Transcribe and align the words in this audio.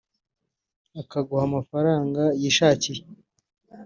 akaguha 1.01 1.43
amafaranga 1.49 2.23
yishakiye 2.41 3.03